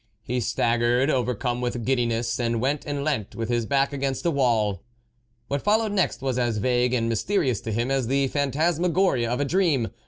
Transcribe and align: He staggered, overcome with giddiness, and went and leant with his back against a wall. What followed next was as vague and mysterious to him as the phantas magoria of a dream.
He 0.23 0.39
staggered, 0.39 1.11
overcome 1.11 1.61
with 1.61 1.85
giddiness, 1.85 2.39
and 2.39 2.59
went 2.59 2.85
and 2.87 3.03
leant 3.03 3.35
with 3.35 3.49
his 3.49 3.67
back 3.67 3.93
against 3.93 4.25
a 4.25 4.31
wall. 4.31 4.81
What 5.47 5.61
followed 5.61 5.91
next 5.91 6.23
was 6.23 6.39
as 6.39 6.57
vague 6.57 6.95
and 6.95 7.07
mysterious 7.07 7.61
to 7.61 7.71
him 7.71 7.91
as 7.91 8.07
the 8.07 8.27
phantas 8.29 8.79
magoria 8.79 9.29
of 9.29 9.39
a 9.39 9.45
dream. 9.45 9.89